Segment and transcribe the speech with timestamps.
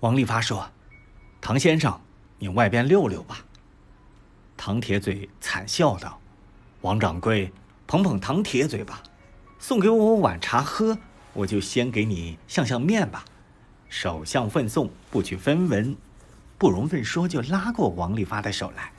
[0.00, 0.70] 王利发说
[1.40, 2.00] ：“唐先生，
[2.38, 3.44] 你外边溜溜吧。”
[4.56, 6.20] 唐铁嘴惨笑道
[6.82, 7.52] ：“王掌柜，
[7.86, 9.02] 捧捧唐铁嘴吧，
[9.58, 10.96] 送给我碗茶喝，
[11.32, 13.24] 我就先给你相相面吧。
[13.88, 15.96] 首相奉送，不取分文。”
[16.58, 18.92] 不容分说，就拉过王利发的手来。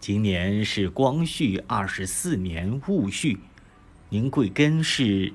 [0.00, 3.38] 今年是光绪二十四年戊戌，
[4.08, 5.32] 您贵庚是？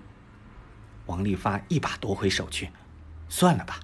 [1.06, 2.70] 王利发一把夺回手去，
[3.30, 3.80] 算了吧，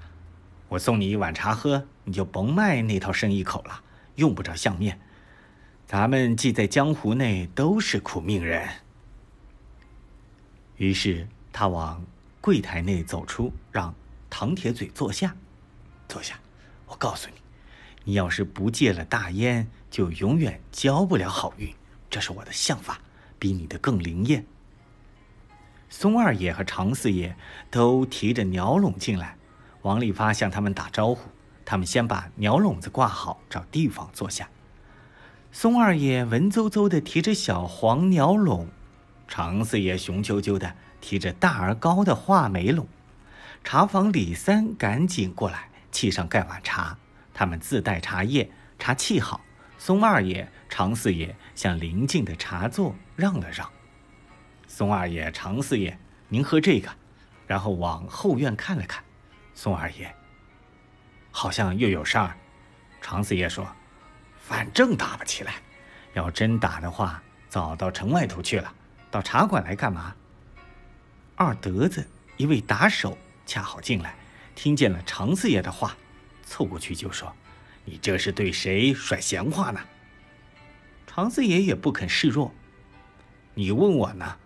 [0.69, 3.81] 我送你一碗茶喝，你就甭卖那套生意口了，
[4.15, 4.99] 用不着相面。
[5.87, 8.69] 咱们既在江湖内都是苦命人。
[10.77, 12.05] 于是他往
[12.39, 13.93] 柜台内走出，让
[14.29, 15.35] 唐铁嘴坐下，
[16.07, 16.39] 坐下。
[16.85, 17.41] 我告诉你，
[18.03, 21.73] 你要是不戒了大烟，就永远交不了好运。
[22.11, 22.99] 这是我的相法，
[23.39, 24.45] 比你的更灵验。
[25.89, 27.35] 松二爷和常四爷
[27.71, 29.35] 都提着鸟笼进来，
[29.81, 31.29] 王利发向他们打招呼，
[31.63, 34.49] 他们先把鸟笼子挂好，找地方坐下。
[35.51, 38.67] 松二爷文绉绉的提着小黄鸟笼，
[39.27, 42.87] 常四爷雄赳赳的提着大而高的画眉笼。
[43.63, 46.97] 茶房李三赶紧过来，沏上盖碗茶。
[47.33, 49.41] 他们自带茶叶，茶沏好。
[49.77, 53.69] 松二爷、常四爷向邻近的茶座让了让。
[54.67, 56.89] 松二爷、常四爷，您喝这个，
[57.47, 59.03] 然后往后院看了看。
[59.61, 60.15] 宋二爷，
[61.31, 62.33] 好像又有事儿。
[63.01, 63.67] 常四爷说。
[64.37, 65.55] 反正打不起来，
[66.13, 68.73] 要真打的话，早到城外头去了。
[69.11, 70.15] 到茶馆来干嘛？
[71.35, 72.07] 二德子
[72.37, 74.15] 一位打手恰好进来，
[74.55, 75.97] 听见了常四爷的话，
[76.45, 77.35] 凑过去就说
[77.83, 79.81] ：“你这是对谁甩闲话呢？”
[81.05, 82.55] 常四爷也不肯示弱。
[83.55, 84.37] 你问我呢？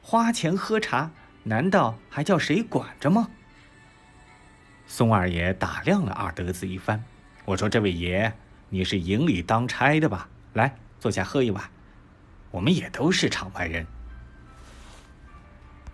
[0.00, 1.10] 花钱喝茶，
[1.42, 3.28] 难道还叫谁管着吗？
[4.92, 7.02] 松二爷打量了二德子一番，
[7.46, 8.30] 我说：“这位爷。”
[8.68, 10.28] 你是营里当差的吧？
[10.52, 11.64] 来，坐下喝一碗。
[12.50, 13.86] 我们也都是场外人，